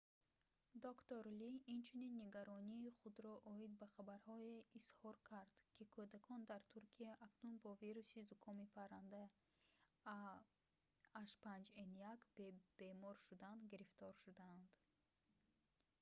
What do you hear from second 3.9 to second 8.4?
хабарҳое изҳор кард ки кӯдакон дар туркия акнун бо вируси